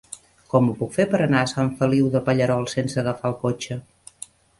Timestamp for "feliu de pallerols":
1.81-2.73